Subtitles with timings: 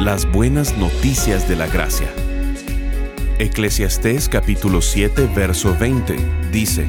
[0.00, 2.08] Las buenas noticias de la gracia.
[3.38, 6.16] Eclesiastés capítulo 7 verso 20
[6.52, 6.86] dice,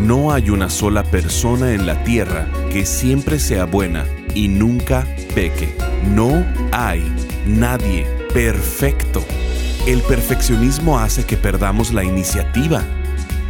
[0.00, 5.72] No hay una sola persona en la tierra que siempre sea buena y nunca peque.
[6.12, 7.04] No hay
[7.46, 9.24] nadie perfecto.
[9.86, 12.82] El perfeccionismo hace que perdamos la iniciativa,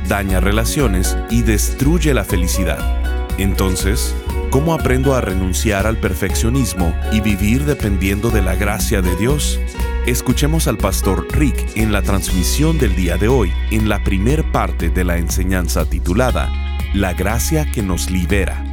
[0.07, 2.98] daña relaciones y destruye la felicidad.
[3.39, 4.17] Entonces,
[4.51, 9.61] ¿cómo aprendo a renunciar al perfeccionismo y vivir dependiendo de la gracia de Dios?
[10.07, 14.91] Escuchemos al pastor Rick en la transmisión del día de hoy, en la primer parte
[14.91, 16.51] de la enseñanza titulada
[16.95, 18.65] La gracia que nos libera.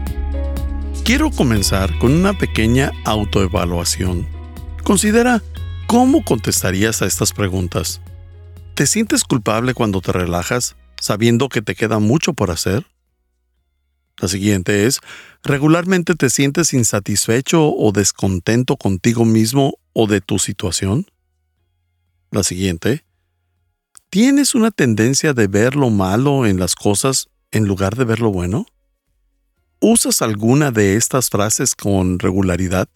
[1.04, 4.28] Quiero comenzar con una pequeña autoevaluación.
[4.84, 5.44] Considera
[5.86, 8.02] cómo contestarías a estas preguntas.
[8.74, 12.88] ¿Te sientes culpable cuando te relajas, sabiendo que te queda mucho por hacer?
[14.18, 15.00] La siguiente es,
[15.44, 21.06] ¿regularmente te sientes insatisfecho o descontento contigo mismo o de tu situación?
[22.32, 23.06] La siguiente,
[24.10, 28.32] ¿tienes una tendencia de ver lo malo en las cosas en lugar de ver lo
[28.32, 28.66] bueno?
[29.82, 32.88] ¿Usas alguna de estas frases con regularidad?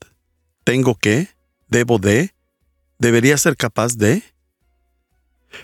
[0.63, 1.29] ¿Tengo que?
[1.67, 2.33] ¿Debo de?
[2.97, 4.23] ¿Debería ser capaz de?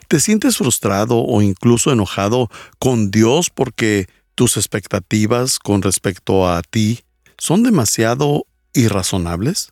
[0.08, 7.06] ¿Te sientes frustrado o incluso enojado con Dios porque ¿Tus expectativas con respecto a ti
[7.38, 9.72] son demasiado irrazonables?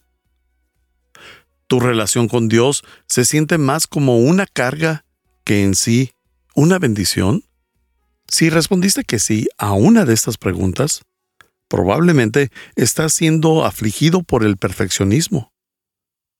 [1.67, 5.03] ¿Tu relación con Dios se siente más como una carga
[5.43, 6.13] que en sí
[6.55, 7.43] una bendición?
[8.29, 11.01] Si respondiste que sí a una de estas preguntas,
[11.67, 15.51] probablemente estás siendo afligido por el perfeccionismo.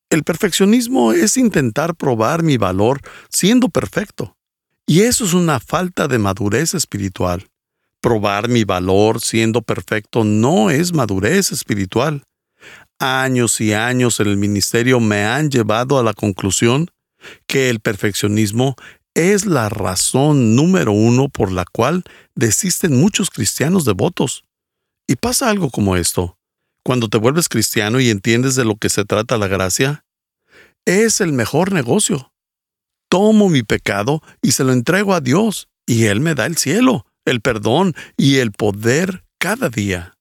[0.10, 4.38] El perfeccionismo es intentar probar mi valor siendo perfecto,
[4.86, 7.50] y eso es una falta de madurez espiritual.
[8.04, 12.26] Probar mi valor siendo perfecto no es madurez espiritual.
[13.00, 16.92] Años y años en el ministerio me han llevado a la conclusión
[17.48, 18.76] que el perfeccionismo
[19.14, 22.04] es la razón número uno por la cual
[22.36, 24.44] desisten muchos cristianos devotos.
[25.08, 26.38] Y pasa algo como esto.
[26.84, 30.04] Cuando te vuelves cristiano y entiendes de lo que se trata la gracia,
[30.84, 32.34] es el mejor negocio.
[33.08, 37.06] Tomo mi pecado y se lo entrego a Dios, y Él me da el cielo
[37.26, 40.14] el perdón y el poder cada día.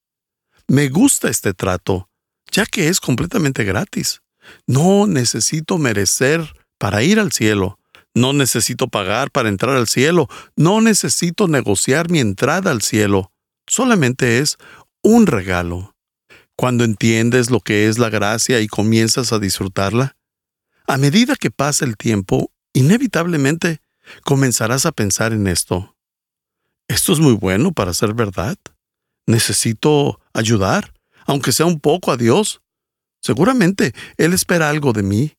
[0.68, 2.08] Me gusta este trato,
[2.50, 4.22] ya que es completamente gratis.
[4.66, 7.78] No necesito merecer para ir al cielo.
[8.14, 10.28] No necesito pagar para entrar al cielo.
[10.56, 13.32] No necesito negociar mi entrada al cielo.
[13.66, 14.58] Solamente es
[15.02, 15.94] un regalo.
[16.56, 20.16] Cuando entiendes lo que es la gracia y comienzas a disfrutarla,
[20.86, 23.80] a medida que pasa el tiempo, inevitablemente
[24.24, 25.91] comenzarás a pensar en esto.
[26.92, 28.58] Esto es muy bueno para ser verdad.
[29.26, 30.92] Necesito ayudar,
[31.24, 32.60] aunque sea un poco a Dios.
[33.22, 35.32] Seguramente Él espera algo de mí,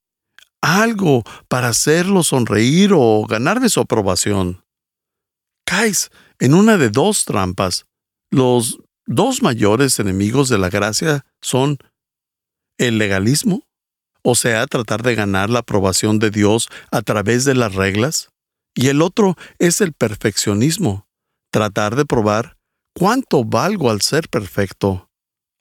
[0.61, 4.65] algo para hacerlo sonreír o ganarme su aprobación.
[5.63, 6.09] Caes
[6.39, 7.85] en una de dos trampas.
[8.31, 11.77] Los dos mayores enemigos de la gracia son
[12.79, 13.67] el legalismo,
[14.23, 18.29] o sea, tratar de ganar la aprobación de Dios a través de las reglas,
[18.73, 21.07] y el otro es el perfeccionismo,
[21.53, 22.57] tratar de probar
[22.95, 25.11] cuánto valgo al ser perfecto.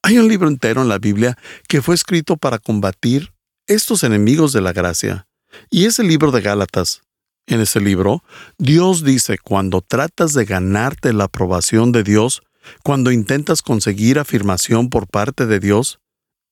[0.03, 1.37] Hay un libro entero en la Biblia
[1.69, 3.35] que fue escrito para combatir
[3.67, 5.29] estos enemigos de la gracia,
[5.71, 7.03] y es el libro de Gálatas.
[7.47, 8.25] En ese libro,
[8.57, 12.43] Dios dice, cuando tratas de ganarte la aprobación de Dios,
[12.83, 16.01] cuando intentas conseguir afirmación por parte de Dios,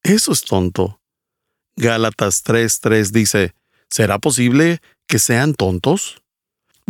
[0.02, 1.00] eso es tonto.
[1.76, 3.54] Gálatas 3:3 dice,
[3.88, 6.22] ¿será posible que sean tontos?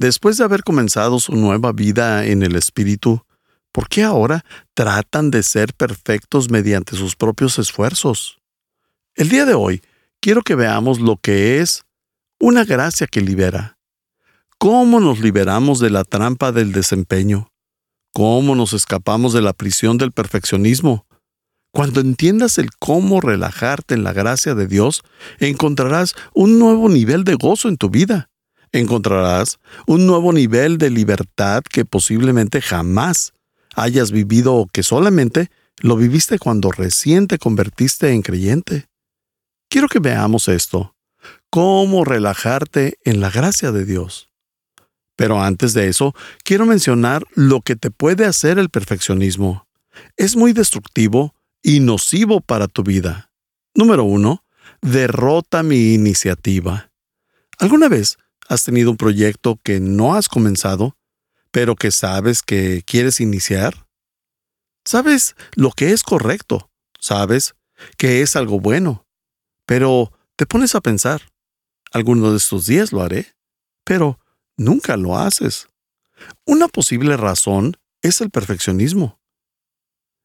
[0.01, 3.23] Después de haber comenzado su nueva vida en el Espíritu,
[3.71, 8.41] ¿por qué ahora tratan de ser perfectos mediante sus propios esfuerzos?
[9.15, 9.83] El día de hoy
[10.19, 11.85] quiero que veamos lo que es
[12.39, 13.77] una gracia que libera.
[14.57, 17.53] ¿Cómo nos liberamos de la trampa del desempeño?
[18.15, 21.05] ¿Cómo nos escapamos de la prisión del perfeccionismo?
[21.73, 25.03] Cuando entiendas el cómo relajarte en la gracia de Dios,
[25.41, 28.31] encontrarás un nuevo nivel de gozo en tu vida
[28.73, 33.33] encontrarás un nuevo nivel de libertad que posiblemente jamás
[33.75, 38.87] hayas vivido o que solamente lo viviste cuando recién te convertiste en creyente.
[39.69, 40.95] Quiero que veamos esto.
[41.51, 44.29] cómo relajarte en la gracia de Dios.
[45.17, 46.15] Pero antes de eso,
[46.45, 49.67] quiero mencionar lo que te puede hacer el perfeccionismo.
[50.17, 53.33] Es muy destructivo y nocivo para tu vida.
[53.75, 54.45] Número uno,
[54.81, 56.91] derrota mi iniciativa.
[57.59, 58.17] ¿Alguna vez
[58.51, 60.97] has tenido un proyecto que no has comenzado,
[61.53, 63.87] pero que sabes que quieres iniciar?
[64.85, 66.69] Sabes lo que es correcto,
[66.99, 67.55] sabes
[67.97, 69.07] que es algo bueno,
[69.67, 71.23] pero te pones a pensar,
[71.93, 73.33] alguno de estos días lo haré,
[73.85, 74.19] pero
[74.57, 75.69] nunca lo haces.
[76.45, 79.20] Una posible razón es el perfeccionismo.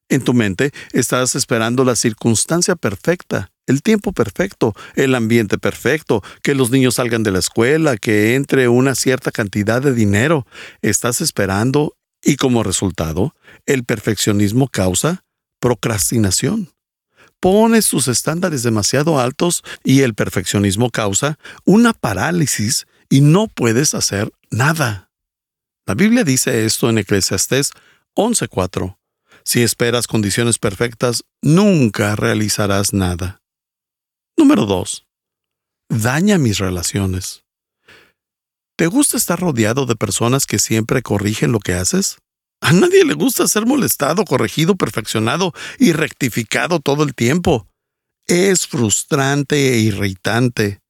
[0.08, 6.54] En tu mente estás esperando la circunstancia perfecta, el tiempo perfecto, el ambiente perfecto, que
[6.54, 10.46] los niños salgan de la escuela, que entre una cierta cantidad de dinero.
[10.80, 13.34] Estás esperando y como resultado,
[13.66, 15.24] el perfeccionismo causa
[15.60, 16.70] procrastinación.
[17.40, 24.32] Pones tus estándares demasiado altos y el perfeccionismo causa una parálisis y no puedes hacer
[24.50, 25.10] nada.
[25.86, 27.72] La Biblia dice esto en Eclesiastés
[28.14, 28.95] 11:4.
[29.46, 33.42] Si esperas condiciones perfectas, nunca realizarás nada.
[34.36, 35.06] Número 2.
[35.88, 37.44] Daña mis relaciones.
[38.76, 42.18] ¿Te gusta estar rodeado de personas que siempre corrigen lo que haces?
[42.60, 47.68] A nadie le gusta ser molestado, corregido, perfeccionado y rectificado todo el tiempo.
[48.26, 50.80] Es frustrante e irritante.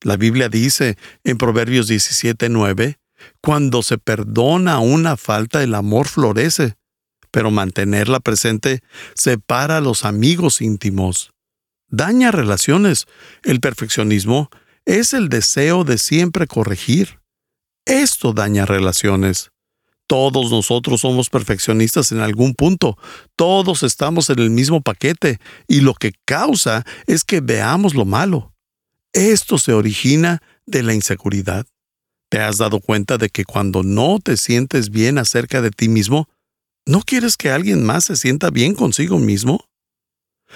[0.00, 2.96] La Biblia dice en Proverbios 17:9,
[3.42, 6.77] cuando se perdona una falta, el amor florece
[7.30, 8.80] pero mantenerla presente
[9.14, 11.32] separa a los amigos íntimos.
[11.88, 13.06] Daña relaciones.
[13.42, 14.50] El perfeccionismo
[14.84, 17.20] es el deseo de siempre corregir.
[17.84, 19.50] Esto daña relaciones.
[20.06, 22.96] Todos nosotros somos perfeccionistas en algún punto,
[23.36, 28.54] todos estamos en el mismo paquete, y lo que causa es que veamos lo malo.
[29.12, 31.66] Esto se origina de la inseguridad.
[32.30, 36.28] ¿Te has dado cuenta de que cuando no te sientes bien acerca de ti mismo,
[36.88, 39.62] ¿No quieres que alguien más se sienta bien consigo mismo?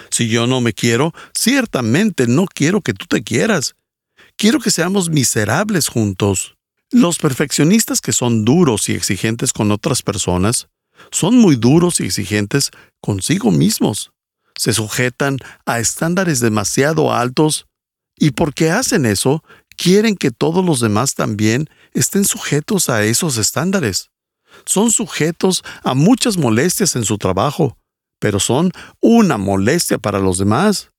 [0.08, 3.76] Si yo no me quiero, ciertamente no quiero que tú te quieras.
[4.38, 6.56] Quiero que seamos miserables juntos.
[6.90, 10.68] Los perfeccionistas que son duros y exigentes con otras personas
[11.10, 12.70] son muy duros y exigentes
[13.02, 14.12] consigo mismos.
[14.56, 15.36] Se sujetan
[15.66, 17.66] a estándares demasiado altos
[18.16, 19.44] y porque hacen eso,
[19.76, 24.11] quieren que todos los demás también estén sujetos a esos estándares
[24.64, 27.76] son sujetos a muchas molestias en su trabajo,
[28.18, 30.90] pero son una molestia para los demás.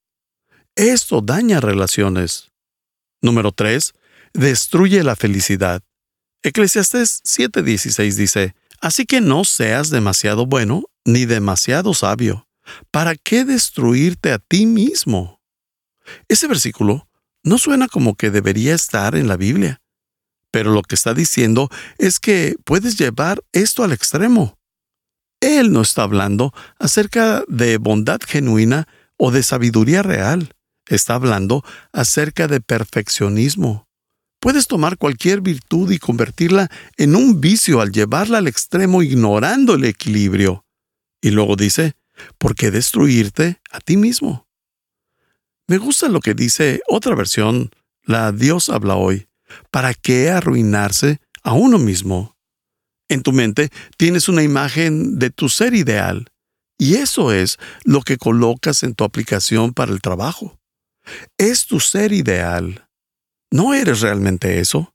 [0.76, 2.52] Esto daña relaciones.
[3.22, 3.94] Número 3.
[4.34, 5.82] Destruye la felicidad.
[6.42, 12.48] Eclesiastés 7:16 dice, Así que no seas demasiado bueno ni demasiado sabio.
[12.92, 15.40] ¿Para qué destruirte a ti mismo?
[16.28, 17.08] Ese versículo
[17.44, 19.82] no suena como que debería estar en la Biblia.
[20.54, 24.60] Pero lo que está diciendo es que puedes llevar esto al extremo.
[25.42, 30.54] Él no está hablando acerca de bondad genuina o de sabiduría real.
[30.86, 33.88] Está hablando acerca de perfeccionismo.
[34.40, 39.86] Puedes tomar cualquier virtud y convertirla en un vicio al llevarla al extremo ignorando el
[39.86, 40.66] equilibrio.
[41.20, 41.94] Y luego dice,
[42.38, 44.48] ¿por qué destruirte a ti mismo?
[45.68, 47.72] Me gusta lo que dice otra versión,
[48.04, 49.28] la Dios habla hoy.
[49.72, 52.36] ¿Para qué arruinarse a uno mismo?
[53.10, 56.32] En tu mente tienes una imagen de tu ser ideal,
[56.78, 60.60] y eso es lo que colocas en tu aplicación para el trabajo.
[61.38, 62.88] Es tu ser ideal.
[63.52, 64.94] ¿No eres realmente eso?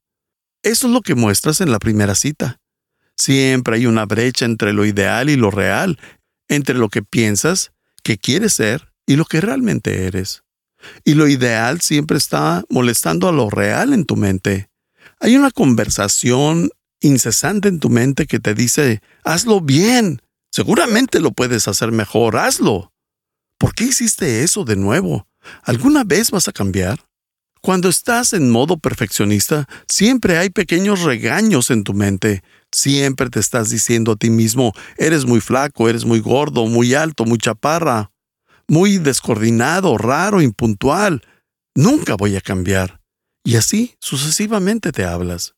[0.62, 2.60] Eso es lo que muestras en la primera cita.
[3.16, 5.98] Siempre hay una brecha entre lo ideal y lo real,
[6.48, 7.72] entre lo que piensas
[8.02, 10.42] que quieres ser y lo que realmente eres.
[11.04, 14.68] Y lo ideal siempre está molestando a lo real en tu mente.
[15.20, 16.70] Hay una conversación
[17.00, 22.92] incesante en tu mente que te dice, hazlo bien, seguramente lo puedes hacer mejor, hazlo.
[23.58, 25.26] ¿Por qué hiciste eso de nuevo?
[25.64, 27.04] ¿Alguna vez vas a cambiar?
[27.60, 32.44] Cuando estás en modo perfeccionista, siempre hay pequeños regaños en tu mente.
[32.70, 37.24] Siempre te estás diciendo a ti mismo, eres muy flaco, eres muy gordo, muy alto,
[37.24, 38.12] muy chaparra
[38.68, 41.22] muy descoordinado, raro, impuntual.
[41.74, 43.00] Nunca voy a cambiar.
[43.44, 45.54] Y así sucesivamente te hablas.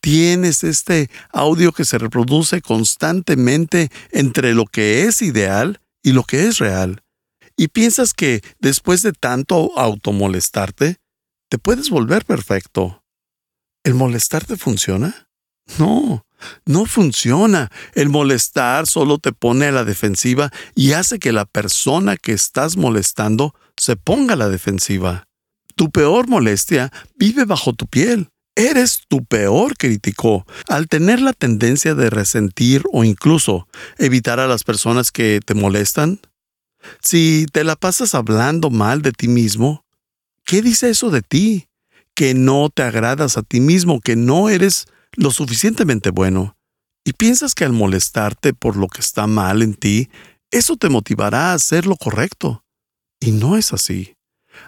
[0.00, 6.46] Tienes este audio que se reproduce constantemente entre lo que es ideal y lo que
[6.46, 7.02] es real.
[7.56, 10.96] Y piensas que después de tanto automolestarte,
[11.50, 13.04] te puedes volver perfecto.
[13.84, 15.28] ¿El molestarte funciona?
[15.78, 16.24] No,
[16.66, 17.70] no funciona.
[17.94, 22.76] El molestar solo te pone a la defensiva y hace que la persona que estás
[22.76, 25.24] molestando se ponga a la defensiva.
[25.76, 28.28] Tu peor molestia vive bajo tu piel.
[28.56, 33.68] Eres tu peor crítico al tener la tendencia de resentir o incluso
[33.98, 36.20] evitar a las personas que te molestan.
[37.00, 39.84] Si te la pasas hablando mal de ti mismo,
[40.44, 41.68] ¿qué dice eso de ti?
[42.14, 46.56] Que no te agradas a ti mismo, que no eres lo suficientemente bueno.
[47.04, 50.10] Y piensas que al molestarte por lo que está mal en ti,
[50.50, 52.64] eso te motivará a hacer lo correcto.
[53.20, 54.16] Y no es así.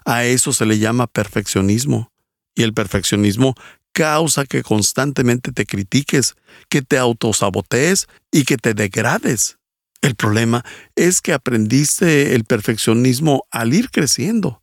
[0.04, 2.12] A eso se le llama perfeccionismo.
[2.54, 3.54] Y el perfeccionismo
[3.92, 6.34] causa que constantemente te critiques,
[6.68, 9.58] que te autosabotees y que te degrades.
[10.00, 10.64] El problema
[10.96, 14.62] es que aprendiste el perfeccionismo al ir creciendo.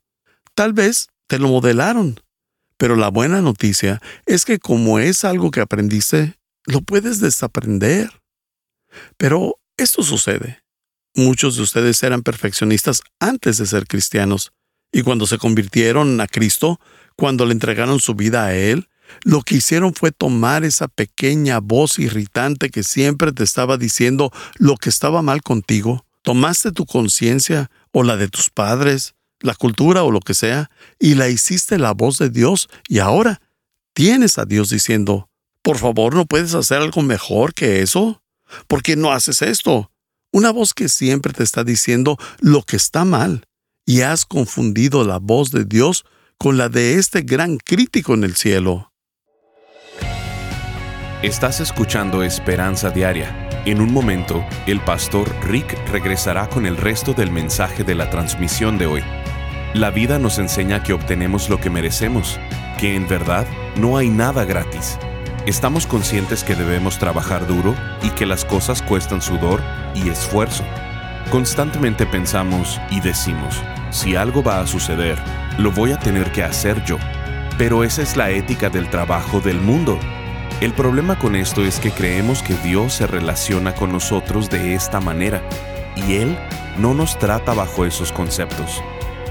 [0.54, 2.20] Tal vez te lo modelaron,
[2.78, 8.10] pero la buena noticia es que como es algo que aprendiste, lo puedes desaprender.
[9.16, 10.62] Pero esto sucede.
[11.14, 14.52] Muchos de ustedes eran perfeccionistas antes de ser cristianos,
[14.92, 16.80] y cuando se convirtieron a Cristo,
[17.16, 18.88] cuando le entregaron su vida a Él,
[19.24, 24.76] lo que hicieron fue tomar esa pequeña voz irritante que siempre te estaba diciendo lo
[24.76, 30.10] que estaba mal contigo, tomaste tu conciencia o la de tus padres, la cultura o
[30.10, 33.40] lo que sea, y la hiciste la voz de Dios y ahora
[33.94, 35.30] tienes a Dios diciendo,
[35.62, 38.22] por favor, ¿no puedes hacer algo mejor que eso?
[38.66, 39.90] ¿Por qué no haces esto?
[40.32, 43.44] Una voz que siempre te está diciendo lo que está mal,
[43.86, 46.04] y has confundido la voz de Dios
[46.38, 48.92] con la de este gran crítico en el cielo.
[51.22, 53.48] Estás escuchando Esperanza Diaria.
[53.64, 58.78] En un momento, el pastor Rick regresará con el resto del mensaje de la transmisión
[58.78, 59.02] de hoy.
[59.78, 62.40] La vida nos enseña que obtenemos lo que merecemos,
[62.80, 64.98] que en verdad no hay nada gratis.
[65.46, 69.62] Estamos conscientes que debemos trabajar duro y que las cosas cuestan sudor
[69.94, 70.64] y esfuerzo.
[71.30, 75.16] Constantemente pensamos y decimos, si algo va a suceder,
[75.58, 76.98] lo voy a tener que hacer yo.
[77.56, 80.00] Pero esa es la ética del trabajo del mundo
[80.60, 85.00] el problema con esto es que creemos que Dios se relaciona con nosotros de esta
[85.00, 85.40] manera
[85.94, 86.36] y Él
[86.76, 88.82] no nos trata bajo esos conceptos.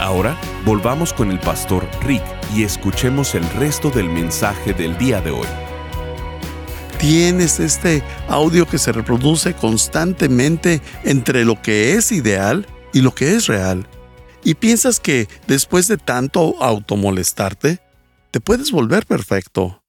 [0.00, 2.24] Ahora volvamos con el pastor Rick
[2.56, 5.46] y escuchemos el resto del mensaje del día de hoy.
[6.98, 13.36] Tienes este audio que se reproduce constantemente entre lo que es ideal y lo que
[13.36, 13.86] es real
[14.44, 17.80] y piensas que después de tanto automolestarte,
[18.30, 19.82] te puedes volver perfecto.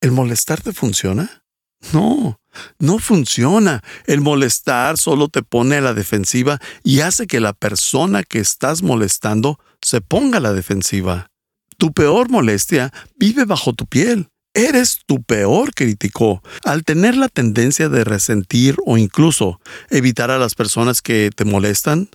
[0.00, 1.44] ¿El molestarte funciona?
[1.92, 2.40] No,
[2.78, 3.82] no funciona.
[4.06, 8.82] El molestar solo te pone a la defensiva y hace que la persona que estás
[8.82, 11.30] molestando se ponga a la defensiva.
[11.76, 14.28] Tu peor molestia vive bajo tu piel.
[14.54, 20.54] Eres tu peor crítico al tener la tendencia de resentir o incluso evitar a las
[20.56, 22.08] personas que te molestan.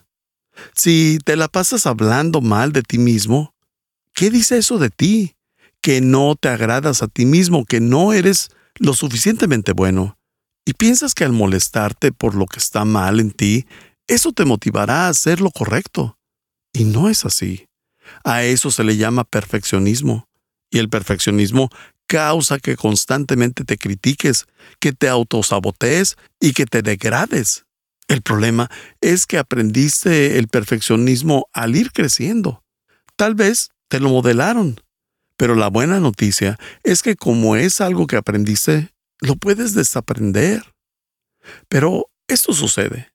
[0.76, 3.54] Si te la pasas hablando mal de ti mismo,
[4.14, 5.36] ¿qué dice eso de ti?
[5.82, 10.18] Que no te agradas a ti mismo, que no eres lo suficientemente bueno.
[10.66, 13.66] Y piensas que al molestarte por lo que está mal en ti,
[14.08, 16.18] eso te motivará a hacer lo correcto.
[16.72, 17.68] Y no es así.
[18.24, 20.28] A eso se le llama perfeccionismo.
[20.72, 21.70] Y el perfeccionismo
[22.08, 24.46] causa que constantemente te critiques,
[24.80, 27.66] que te autosabotees y que te degrades.
[28.08, 28.70] El problema
[29.02, 32.64] es que aprendiste el perfeccionismo al ir creciendo.
[33.16, 34.80] Tal vez te lo modelaron.
[35.38, 40.64] Pero la buena noticia es que como es algo que aprendiste, lo puedes desaprender.
[41.70, 43.12] Pero esto sucede.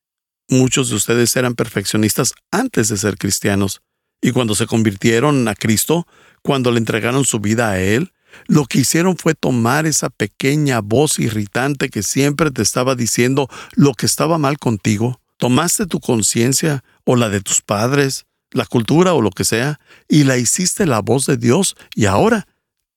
[0.49, 3.83] Muchos de ustedes eran perfeccionistas antes de ser cristianos,
[4.21, 6.07] y cuando se convirtieron a Cristo,
[6.42, 8.12] cuando le entregaron su vida a Él,
[8.47, 13.95] lo que hicieron fue tomar esa pequeña voz irritante que siempre te estaba diciendo lo
[13.95, 19.23] que estaba mal contigo, tomaste tu conciencia o la de tus padres, la cultura o
[19.23, 22.47] lo que sea, y la hiciste la voz de Dios, y ahora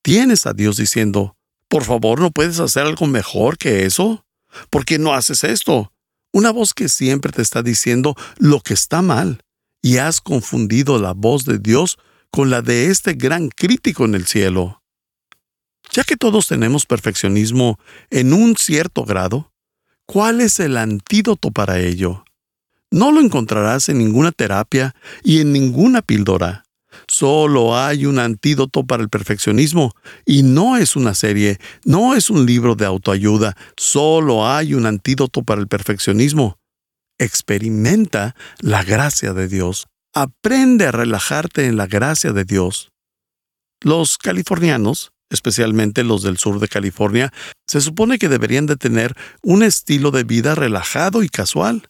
[0.01, 1.35] tienes a Dios diciendo,
[1.67, 4.25] por favor, ¿no puedes hacer algo mejor que eso?
[4.69, 5.93] ¿Por qué no haces esto?
[6.33, 9.41] Una voz que siempre te está diciendo lo que está mal,
[9.81, 11.97] y has confundido la voz de Dios
[12.29, 14.80] con la de este gran crítico en el cielo.
[15.93, 17.77] Ya que todos tenemos perfeccionismo
[18.09, 19.51] en un cierto grado,
[20.05, 22.23] ¿cuál es el antídoto para ello?
[22.91, 26.63] No lo encontrarás en ninguna terapia y en ninguna píldora.
[27.07, 29.93] Solo hay un antídoto para el perfeccionismo
[30.25, 35.43] y no es una serie, no es un libro de autoayuda, solo hay un antídoto
[35.43, 36.57] para el perfeccionismo.
[37.17, 39.87] Experimenta la gracia de Dios.
[40.13, 42.91] Aprende a relajarte en la gracia de Dios.
[43.81, 47.33] Los californianos, especialmente los del sur de California,
[47.67, 51.89] se supone que deberían de tener un estilo de vida relajado y casual.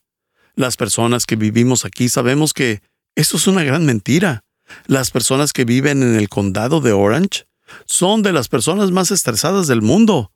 [0.55, 2.81] Las personas que vivimos aquí sabemos que
[3.15, 4.43] eso es una gran mentira.
[4.85, 7.45] Las personas que viven en el condado de Orange
[7.85, 10.31] son de las personas más estresadas del mundo.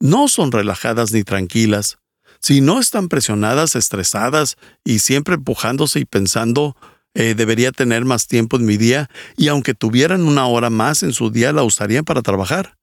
[0.00, 1.98] No son relajadas ni tranquilas.
[2.40, 6.76] Si no están presionadas, estresadas y siempre empujándose y pensando,
[7.14, 11.12] eh, debería tener más tiempo en mi día y aunque tuvieran una hora más en
[11.12, 12.76] su día la usarían para trabajar.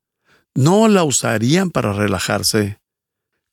[0.56, 2.80] No la usarían para relajarse.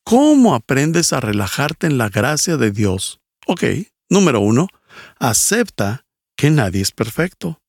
[0.04, 3.20] ¿Cómo aprendes a relajarte en la gracia de Dios?
[3.47, 3.64] Ok,
[4.08, 4.68] número uno,
[5.18, 6.06] acepta
[6.37, 7.61] que nadie es perfecto.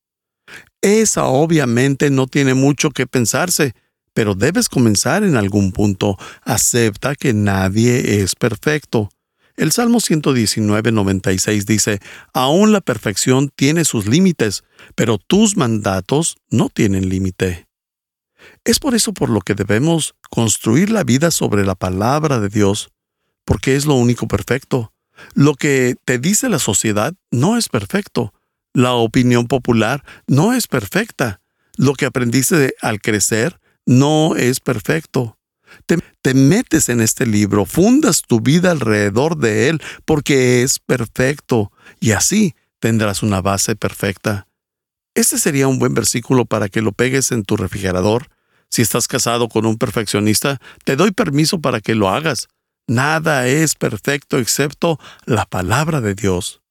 [0.82, 3.74] Esa obviamente no tiene mucho que pensarse,
[4.14, 6.18] pero debes comenzar en algún punto.
[6.44, 9.10] Acepta que nadie es perfecto.
[9.60, 12.00] El Salmo 119, 96 dice,
[12.34, 14.64] Aún la perfección tiene sus límites,
[14.96, 17.68] pero tus mandatos no tienen límite.
[18.64, 22.88] Es por eso por lo que debemos construir la vida sobre la palabra de Dios,
[23.44, 24.94] porque es lo único perfecto.
[25.34, 28.34] Lo que te dice la sociedad no es perfecto.
[28.74, 31.42] La opinión popular no es perfecta.
[31.76, 35.38] Lo que aprendiste al crecer no es perfecto.
[35.86, 42.12] Te, metes en este libro, fundas tu vida alrededor de él, porque es perfecto, y
[42.12, 44.48] así tendrás una base perfecta.
[45.16, 48.30] Este sería un buen versículo para que lo pegues en tu refrigerador.
[48.70, 52.48] Si estás casado con un perfeccionista, te doy permiso para que lo hagas.
[52.88, 56.62] Nada es perfecto excepto la palabra de Dios.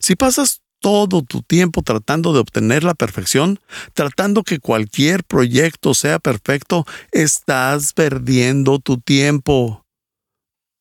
[0.00, 3.60] Si pasas todo tu tiempo tratando de obtener la perfección,
[3.92, 9.84] tratando que cualquier proyecto sea perfecto, estás perdiendo tu tiempo.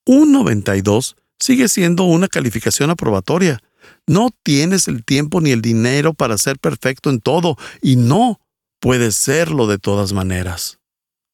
[0.05, 3.61] Un 92 sigue siendo una calificación aprobatoria.
[4.07, 8.39] No tienes el tiempo ni el dinero para ser perfecto en todo y no
[8.79, 10.79] puedes serlo de todas maneras.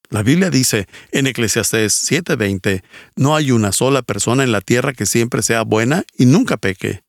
[0.09, 2.81] La Biblia dice en Eclesiastés 7:20,
[3.17, 7.03] no hay una sola persona en la tierra que siempre sea buena y nunca peque.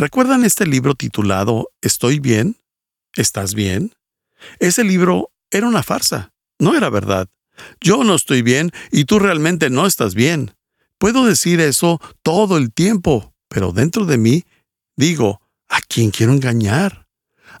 [0.00, 2.56] ¿Recuerdan este libro titulado ¿Estoy bien?
[3.16, 3.94] ¿Estás bien?
[4.58, 7.28] Ese libro era una farsa, no era verdad.
[7.82, 10.54] Yo no estoy bien y tú realmente no estás bien.
[10.96, 14.46] Puedo decir eso todo el tiempo, pero dentro de mí
[14.96, 17.06] digo, ¿a quién quiero engañar?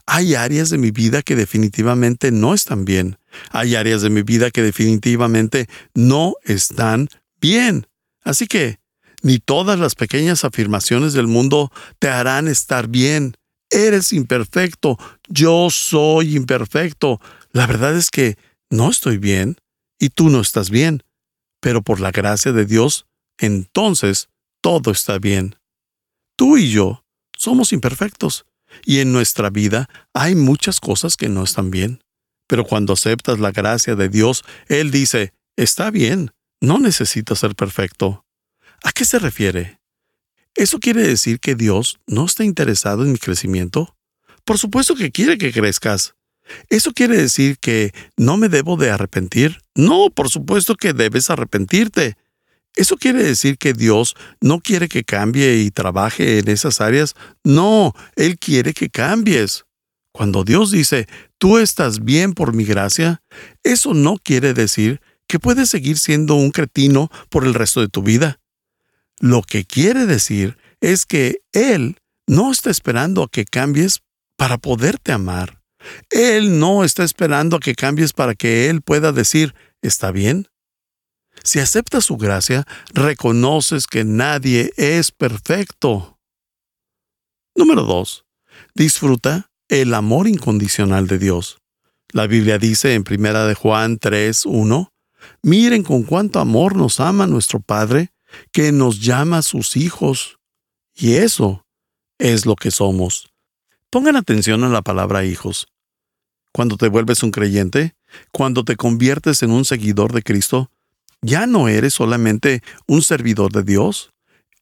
[0.06, 3.18] Hay áreas de mi vida que definitivamente no están bien.
[3.50, 7.86] Hay áreas de mi vida que definitivamente no están bien.
[8.24, 8.79] Así que,
[9.22, 13.36] ni todas las pequeñas afirmaciones del mundo te harán estar bien.
[13.70, 17.20] Eres imperfecto, yo soy imperfecto.
[17.52, 18.36] La verdad es que
[18.70, 19.56] no estoy bien
[19.98, 21.02] y tú no estás bien.
[21.60, 23.06] Pero por la gracia de Dios,
[23.38, 24.28] entonces
[24.60, 25.56] todo está bien.
[26.36, 27.04] Tú y yo
[27.36, 28.46] somos imperfectos
[28.84, 32.02] y en nuestra vida hay muchas cosas que no están bien.
[32.46, 38.24] Pero cuando aceptas la gracia de Dios, Él dice, está bien, no necesitas ser perfecto.
[38.82, 39.80] ¿A qué se refiere?
[40.54, 43.96] ¿Eso quiere decir que Dios no está interesado en mi crecimiento?
[44.44, 46.14] Por supuesto que quiere que crezcas.
[46.68, 49.60] ¿Eso quiere decir que no me debo de arrepentir?
[49.74, 52.16] No, por supuesto que debes arrepentirte.
[52.74, 57.14] ¿Eso quiere decir que Dios no quiere que cambie y trabaje en esas áreas?
[57.44, 59.64] No, Él quiere que cambies.
[60.12, 61.06] Cuando Dios dice,
[61.38, 63.22] tú estás bien por mi gracia,
[63.62, 68.02] eso no quiere decir que puedes seguir siendo un cretino por el resto de tu
[68.02, 68.39] vida.
[69.20, 74.00] Lo que quiere decir es que Él no está esperando a que cambies
[74.36, 75.60] para poderte amar.
[76.10, 80.48] Él no está esperando a que cambies para que Él pueda decir, ¿está bien?
[81.44, 86.18] Si aceptas su gracia, reconoces que nadie es perfecto.
[87.54, 88.24] Número 2.
[88.74, 91.58] Disfruta el amor incondicional de Dios.
[92.12, 94.92] La Biblia dice en 1 de Juan 3, 1,
[95.42, 98.12] Miren con cuánto amor nos ama nuestro Padre,
[98.52, 100.38] que nos llama sus hijos.
[100.94, 101.66] Y eso
[102.18, 103.30] es lo que somos.
[103.90, 105.66] Pongan atención a la palabra hijos.
[106.52, 107.94] Cuando te vuelves un creyente,
[108.32, 110.70] cuando te conviertes en un seguidor de Cristo,
[111.22, 114.12] ya no eres solamente un servidor de Dios,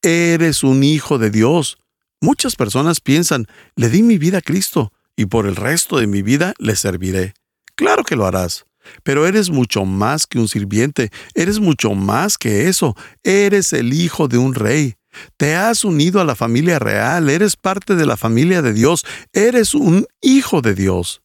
[0.02, 1.78] eres un hijo de Dios.
[2.20, 6.22] Muchas personas piensan, le di mi vida a Cristo y por el resto de mi
[6.22, 7.34] vida le serviré.
[7.74, 8.66] Claro que lo harás,
[9.02, 14.28] pero eres mucho más que un sirviente, eres mucho más que eso, eres el hijo
[14.28, 14.94] de un rey.
[15.36, 19.74] Te has unido a la familia real, eres parte de la familia de Dios, eres
[19.74, 21.22] un hijo de Dios.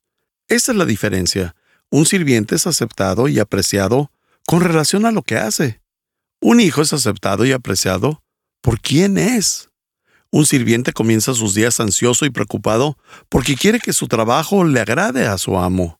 [0.47, 1.56] Esa es la diferencia.
[1.89, 4.12] Un sirviente es aceptado y apreciado
[4.45, 5.82] con relación a lo que hace.
[6.41, 8.23] Un hijo es aceptado y apreciado
[8.62, 9.69] por quién es.
[10.32, 12.97] Un sirviente comienza sus días ansioso y preocupado
[13.30, 15.99] porque quiere que su trabajo le agrade a su amo.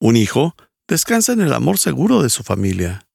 [0.00, 0.56] Un hijo
[0.88, 3.06] descansa en el amor seguro de su familia.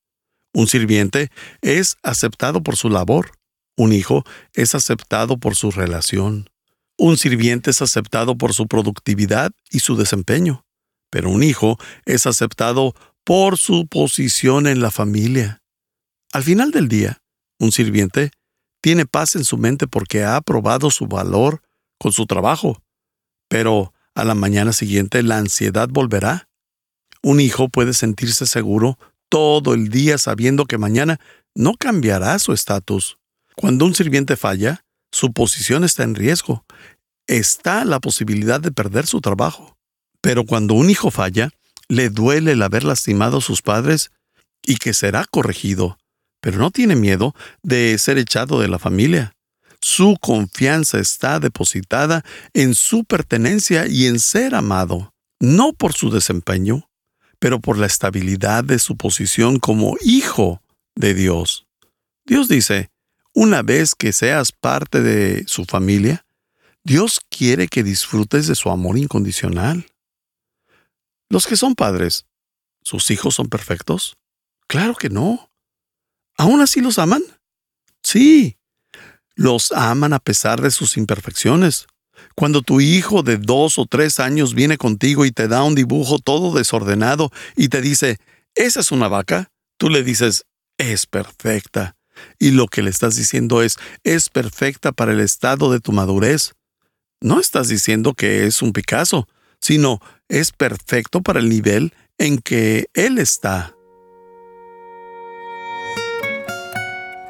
[0.54, 1.32] Un sirviente
[1.62, 3.32] es aceptado por su labor.
[3.76, 6.50] Un hijo es aceptado por su relación.
[6.98, 10.64] Un sirviente es aceptado por su productividad y su desempeño.
[11.10, 15.64] Pero un hijo es aceptado por su posición en la familia.
[16.32, 17.22] Al final del día,
[17.60, 18.32] un sirviente
[18.82, 21.62] tiene paz en su mente porque ha probado su valor
[21.98, 22.82] con su trabajo,
[23.48, 26.50] pero a la mañana siguiente la ansiedad volverá.
[27.24, 31.20] Un hijo puede sentirse seguro todo el día sabiendo que mañana
[31.56, 33.18] no cambiará su estatus.
[33.56, 36.66] Cuando un sirviente falla, su posición está en riesgo.
[37.28, 39.78] Está la posibilidad de perder su trabajo.
[40.22, 41.50] Pero cuando un hijo falla,
[41.88, 44.12] le duele el haber lastimado a sus padres
[44.66, 45.98] y que será corregido,
[46.42, 49.34] pero no tiene miedo de ser echado de la familia.
[49.82, 56.90] Su confianza está depositada en su pertenencia y en ser amado, no por su desempeño,
[57.44, 60.62] pero por la estabilidad de su posición como hijo
[60.96, 61.68] de Dios.
[62.24, 62.90] Dios dice,
[63.34, 66.26] una vez que seas parte de su familia,
[66.86, 69.92] Dios quiere que disfrutes de su amor incondicional.
[71.28, 72.28] Los que son padres,
[72.82, 74.16] ¿sus hijos son perfectos?
[74.68, 75.52] Claro que no.
[76.38, 77.24] ¿Aún así los aman?
[78.04, 78.58] Sí.
[79.36, 81.88] Los aman a pesar de sus imperfecciones.
[82.36, 86.20] Cuando tu hijo de dos o tres años viene contigo y te da un dibujo
[86.20, 88.18] todo desordenado y te dice,
[88.56, 90.46] esa es una vaca, tú le dices,
[90.78, 91.96] es perfecta.
[92.40, 96.54] Y lo que le estás diciendo es, es perfecta para el estado de tu madurez.
[97.22, 99.28] No estás diciendo que es un Picasso,
[99.62, 103.74] sino es perfecto para el nivel en que Él está.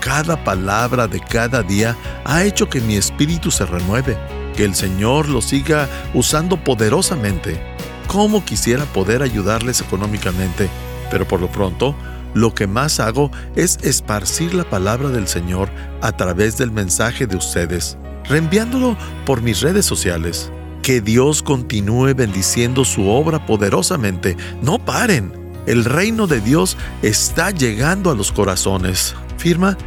[0.00, 4.18] Cada palabra de cada día ha hecho que mi espíritu se renueve,
[4.56, 7.60] que el Señor lo siga usando poderosamente.
[8.06, 10.68] Cómo quisiera poder ayudarles económicamente,
[11.10, 11.94] pero por lo pronto,
[12.34, 15.70] lo que más hago es esparcir la palabra del Señor
[16.02, 17.96] a través del mensaje de ustedes,
[18.28, 20.50] reenviándolo por mis redes sociales.
[20.82, 24.36] Que Dios continúe bendiciendo su obra poderosamente.
[24.62, 25.32] No paren.
[25.66, 29.14] El reino de Dios está llegando a los corazones.
[29.38, 29.78] Firma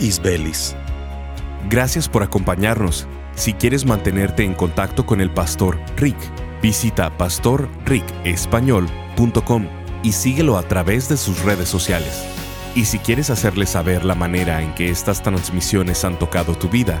[0.00, 0.74] Isbelis.
[1.70, 3.06] Gracias por acompañarnos.
[3.34, 6.16] Si quieres mantenerte en contacto con el pastor Rick,
[6.60, 9.66] visita pastorricespañol.com
[10.02, 12.24] y síguelo a través de sus redes sociales.
[12.74, 17.00] Y si quieres hacerle saber la manera en que estas transmisiones han tocado tu vida,